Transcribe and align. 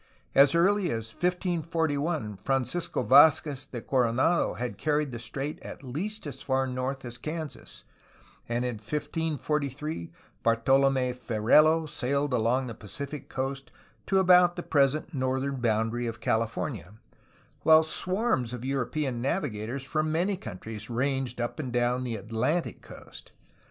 As 0.33 0.55
early 0.55 0.89
as 0.89 1.13
1541, 1.13 2.37
Francisco 2.37 3.03
Vd 3.03 3.39
zquez 3.43 3.69
de 3.69 3.81
Coronado 3.83 4.55
had 4.55 4.79
carried 4.79 5.11
the 5.11 5.19
strait 5.19 5.61
at 5.61 5.83
least 5.83 6.25
as 6.25 6.41
far 6.41 6.65
north 6.65 7.05
as 7.05 7.19
Kansas, 7.19 7.83
and 8.49 8.65
in 8.65 8.77
1543 8.77 10.11
Bartolom6 10.43 11.17
Ferrelo 11.17 11.87
sailed 11.87 12.33
along 12.33 12.65
the 12.65 12.73
Pacific 12.73 13.29
coast 13.29 13.69
to 14.07 14.17
about 14.17 14.55
the 14.55 14.63
present 14.63 15.13
northern 15.13 15.57
boundary 15.57 16.07
of 16.07 16.19
California, 16.19 16.95
while 17.61 17.83
swarms 17.83 18.53
of 18.53 18.65
European 18.65 19.21
navigators 19.21 19.83
from 19.83 20.11
many 20.11 20.35
countries 20.35 20.89
ranged 20.89 21.39
up 21.39 21.59
and 21.59 21.71
down 21.71 22.03
the 22.03 22.15
Atlantic 22.15 22.81
coast. 22.81 23.33